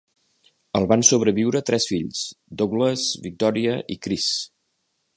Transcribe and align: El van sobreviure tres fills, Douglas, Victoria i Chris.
El 0.79 0.87
van 0.91 1.05
sobreviure 1.09 1.61
tres 1.69 1.87
fills, 1.91 2.23
Douglas, 2.63 3.07
Victoria 3.29 3.81
i 3.97 4.03
Chris. 4.09 4.35